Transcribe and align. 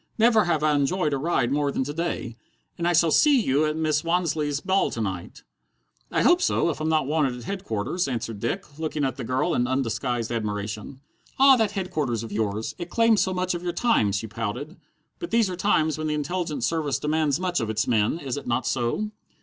"Never 0.17 0.45
have 0.45 0.63
I 0.63 0.73
enjoyed 0.73 1.13
a 1.13 1.19
ride 1.19 1.51
more 1.51 1.71
than 1.71 1.83
to 1.83 1.93
day. 1.93 2.35
And 2.75 2.87
I 2.87 2.93
shall 2.93 3.11
see 3.11 3.39
you 3.39 3.65
at 3.67 3.75
Mrs. 3.75 4.03
Wansleigh's 4.03 4.59
ball 4.59 4.89
to 4.89 4.99
night?" 4.99 5.43
"I 6.09 6.23
hope 6.23 6.41
so 6.41 6.71
if 6.71 6.81
I'm 6.81 6.89
not 6.89 7.05
wanted 7.05 7.35
at 7.37 7.43
Headquarters," 7.43 8.07
answered 8.07 8.39
Dick, 8.39 8.79
looking 8.79 9.05
at 9.05 9.17
the 9.17 9.23
girl 9.23 9.53
in 9.53 9.67
undisguised 9.67 10.31
admiration. 10.31 11.01
"Ah, 11.37 11.55
that 11.55 11.73
Headquarters 11.73 12.23
of 12.23 12.31
yours! 12.31 12.73
It 12.79 12.89
claims 12.89 13.21
so 13.21 13.31
much 13.31 13.53
of 13.53 13.61
your 13.61 13.73
time!" 13.73 14.11
she 14.11 14.25
pouted. 14.25 14.75
"But 15.19 15.29
these 15.29 15.51
are 15.51 15.55
times 15.55 15.99
when 15.99 16.07
the 16.07 16.15
Intelligence 16.15 16.65
Service 16.65 16.97
demands 16.97 17.39
much 17.39 17.59
of 17.59 17.69
its 17.69 17.87
men, 17.87 18.17
is 18.17 18.37
it 18.37 18.47
not 18.47 18.65
so?" 18.65 19.11